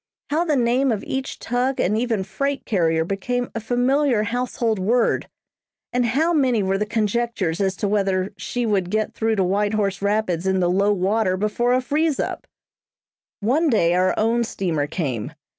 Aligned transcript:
How 0.31 0.43
the 0.43 0.55
name 0.55 0.91
of 0.91 1.03
each 1.03 1.37
tug 1.37 1.79
and 1.79 1.95
even 1.95 2.23
freight 2.23 2.65
carrier 2.65 3.05
became 3.05 3.51
a 3.53 3.59
familiar 3.59 4.23
household 4.23 4.79
word, 4.79 5.29
and 5.93 6.07
how 6.07 6.33
many 6.33 6.63
were 6.63 6.79
the 6.79 6.87
conjectures 6.87 7.61
as 7.61 7.75
to 7.75 7.87
whether 7.87 8.33
"she" 8.35 8.65
would 8.65 8.89
get 8.89 9.13
through 9.13 9.35
to 9.35 9.43
White 9.43 9.75
Horse 9.75 10.01
Rapids 10.01 10.47
in 10.47 10.59
the 10.59 10.71
low 10.71 10.91
water 10.91 11.37
before 11.37 11.73
a 11.73 11.81
freeze 11.81 12.19
up! 12.19 12.47
[Illustration: 13.43 13.43
A 13.43 13.45
KLONDYKE 13.45 13.47
CLAIM.] 13.47 13.47
One 13.53 13.69
day 13.69 13.93
our 13.93 14.13
own 14.17 14.43
steamer 14.43 14.87
came. 14.87 15.33